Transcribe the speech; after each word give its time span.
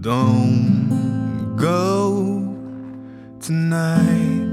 Don't 0.00 1.56
go 1.56 2.54
tonight. 3.40 4.46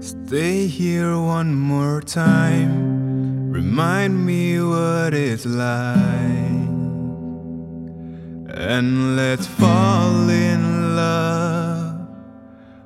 Stay 0.00 0.68
here 0.68 1.18
one 1.18 1.52
more 1.56 2.00
time. 2.00 3.50
Remind 3.50 4.24
me 4.24 4.60
what 4.62 5.12
it's 5.12 5.44
like. 5.44 5.82
And 8.54 9.16
let's 9.16 9.48
fall 9.48 10.28
in 10.28 10.94
love 10.94 12.06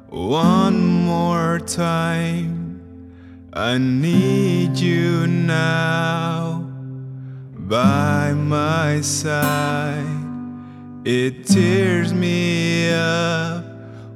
one 0.08 0.80
more 1.04 1.58
time. 1.58 2.65
I 3.56 3.78
need 3.78 4.76
you 4.76 5.26
now 5.26 6.68
by 7.56 8.34
my 8.34 9.00
side. 9.00 10.04
It 11.06 11.46
tears 11.46 12.12
me 12.12 12.92
up 12.92 13.64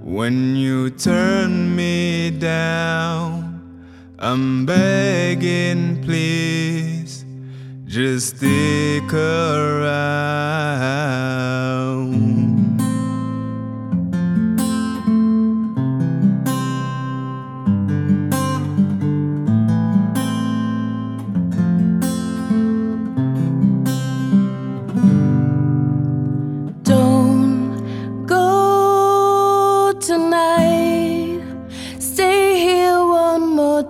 when 0.02 0.56
you 0.56 0.90
turn 0.90 1.74
me 1.74 2.32
down. 2.32 3.62
I'm 4.18 4.66
begging, 4.66 6.02
please, 6.02 7.24
just 7.86 8.36
stick 8.36 9.10
around. 9.10 9.90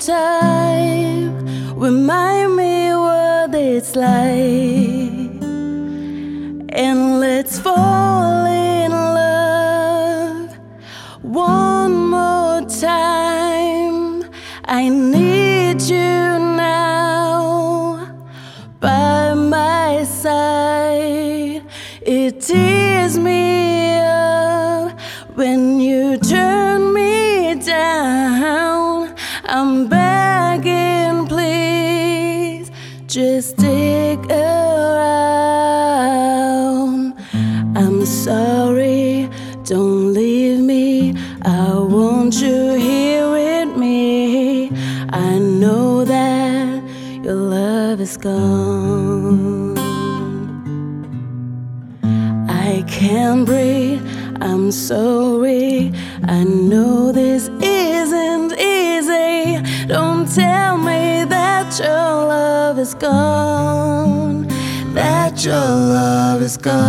Time. 0.00 1.78
Remind 1.78 2.56
me 2.56 2.94
what 2.94 3.54
it's 3.54 3.94
like. 3.94 5.42
And 6.72 7.20
let's 7.20 7.58
fall 7.58 8.46
in 8.46 8.90
love 8.92 10.56
one 11.22 11.94
more 12.08 12.62
time. 12.62 14.24
I 14.64 14.88
need 14.88 15.82
you 15.82 16.38
now 16.38 18.08
by 18.80 19.34
my 19.34 20.04
side. 20.04 21.62
It 22.00 22.40
tears 22.40 23.18
me 23.18 23.79
I'm 29.62 29.88
begging, 29.88 31.26
please, 31.26 32.70
just 33.06 33.58
stick 33.58 34.18
around. 34.30 35.12
I'm 37.76 38.06
sorry, 38.06 39.28
don't 39.64 40.14
leave 40.14 40.60
me. 40.60 41.14
I 41.42 41.74
want 41.74 42.40
you 42.40 42.72
here 42.72 43.30
with 43.30 43.76
me. 43.76 44.70
I 45.10 45.38
know 45.38 46.06
that 46.06 46.82
your 47.22 47.34
love 47.34 48.00
is 48.00 48.16
gone. 48.16 49.76
I 52.48 52.82
can't 52.88 53.44
breathe. 53.44 54.00
I'm 54.40 54.72
sorry. 54.72 55.92
I 56.22 56.44
know 56.44 57.12
this 57.12 57.50
your 61.80 62.26
love 62.34 62.78
is 62.78 62.94
gone. 62.94 64.46
That 64.94 65.44
your 65.44 65.54
love 65.54 66.42
is 66.42 66.56
gone. 66.56 66.80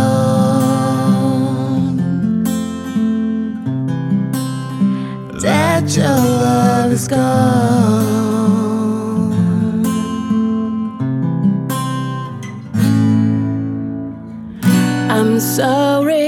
That 5.40 5.96
your 5.96 6.18
love 6.44 6.92
is 6.92 7.08
gone. 7.08 8.12
I'm 15.10 15.40
sorry, 15.40 16.21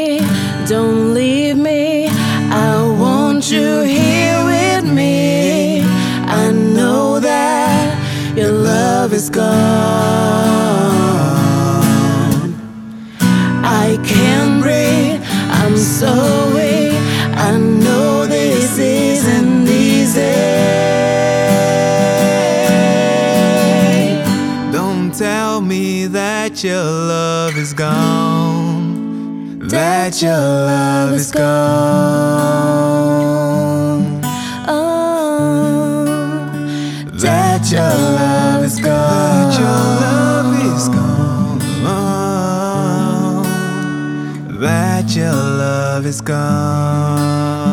love 9.04 9.12
is 9.12 9.28
gone. 9.28 9.44
I 13.62 13.98
can't 14.03 14.62
breathe, 14.62 15.20
I'm 15.60 15.76
so 15.76 16.12
weak. 16.54 16.98
I 17.37 17.59
know 17.59 18.25
this 18.25 18.78
isn't 18.78 19.69
easy. 19.69 20.22
Don't 24.72 25.12
tell 25.15 25.60
me 25.60 26.06
that 26.06 26.65
your 26.65 26.82
love 26.82 27.59
is 27.59 27.75
gone. 27.75 29.59
That 29.69 30.22
your 30.22 30.32
love 30.32 31.12
is 31.12 31.31
gone. 31.31 32.94
That 37.25 37.71
your 37.73 37.81
love 37.81 38.65
is 38.65 38.79
gone. 38.79 39.51
That 39.51 39.59
your 39.59 39.81
love 40.05 40.77
is 40.77 40.89
gone. 40.89 41.59
Oh, 41.87 43.43
that 44.61 45.17
your 45.17 45.33
love 45.33 46.05
is 46.05 46.21
gone. 46.21 47.64